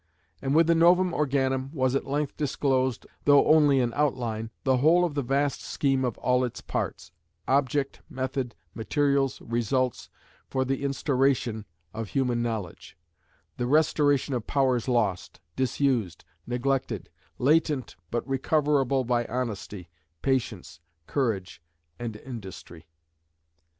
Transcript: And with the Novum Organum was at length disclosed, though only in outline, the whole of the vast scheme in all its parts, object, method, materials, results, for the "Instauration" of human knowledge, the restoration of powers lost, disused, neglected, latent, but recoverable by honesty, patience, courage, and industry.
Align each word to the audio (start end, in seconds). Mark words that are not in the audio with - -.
And 0.41 0.55
with 0.55 0.65
the 0.65 0.73
Novum 0.73 1.13
Organum 1.13 1.69
was 1.75 1.93
at 1.93 2.07
length 2.07 2.35
disclosed, 2.35 3.05
though 3.25 3.45
only 3.45 3.79
in 3.79 3.93
outline, 3.93 4.49
the 4.63 4.77
whole 4.77 5.05
of 5.05 5.13
the 5.13 5.21
vast 5.21 5.61
scheme 5.61 6.03
in 6.03 6.09
all 6.15 6.43
its 6.43 6.59
parts, 6.59 7.11
object, 7.47 8.01
method, 8.09 8.55
materials, 8.73 9.39
results, 9.41 10.09
for 10.47 10.65
the 10.65 10.83
"Instauration" 10.83 11.65
of 11.93 12.07
human 12.07 12.41
knowledge, 12.41 12.97
the 13.57 13.67
restoration 13.67 14.33
of 14.33 14.47
powers 14.47 14.87
lost, 14.87 15.39
disused, 15.55 16.25
neglected, 16.47 17.11
latent, 17.37 17.95
but 18.09 18.27
recoverable 18.27 19.03
by 19.03 19.25
honesty, 19.25 19.87
patience, 20.23 20.79
courage, 21.05 21.61
and 21.99 22.15
industry. 22.15 22.87